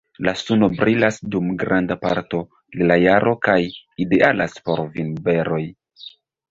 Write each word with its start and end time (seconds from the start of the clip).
La 0.27 0.31
suno 0.37 0.69
brilas 0.77 1.19
dum 1.35 1.51
granda 1.65 1.99
parto 2.07 2.41
de 2.79 2.89
la 2.93 2.99
jaro 3.05 3.37
kaj 3.49 3.61
idealas 4.09 4.61
por 4.67 4.85
vinberoj. 4.99 5.63